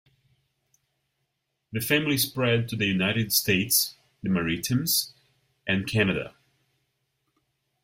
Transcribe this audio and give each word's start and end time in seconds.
The 1.71 1.79
family 1.79 2.17
spread 2.17 2.67
to 2.69 2.75
the 2.75 2.87
United 2.87 3.31
States, 3.31 3.97
the 4.23 4.29
Maritimes 4.29 5.13
and 5.67 5.85
Canada. 5.85 6.33